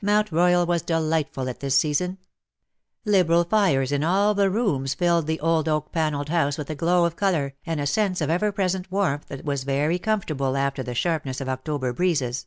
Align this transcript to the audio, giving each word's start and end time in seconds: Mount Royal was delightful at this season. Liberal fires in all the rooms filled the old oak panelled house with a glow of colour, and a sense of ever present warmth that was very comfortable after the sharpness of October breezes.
Mount 0.00 0.32
Royal 0.32 0.64
was 0.64 0.80
delightful 0.80 1.50
at 1.50 1.60
this 1.60 1.74
season. 1.76 2.16
Liberal 3.04 3.44
fires 3.44 3.92
in 3.92 4.02
all 4.02 4.32
the 4.32 4.48
rooms 4.48 4.94
filled 4.94 5.26
the 5.26 5.38
old 5.40 5.68
oak 5.68 5.92
panelled 5.92 6.30
house 6.30 6.56
with 6.56 6.70
a 6.70 6.74
glow 6.74 7.04
of 7.04 7.14
colour, 7.14 7.54
and 7.66 7.78
a 7.78 7.86
sense 7.86 8.22
of 8.22 8.30
ever 8.30 8.50
present 8.52 8.90
warmth 8.90 9.26
that 9.26 9.44
was 9.44 9.64
very 9.64 9.98
comfortable 9.98 10.56
after 10.56 10.82
the 10.82 10.94
sharpness 10.94 11.42
of 11.42 11.48
October 11.50 11.92
breezes. 11.92 12.46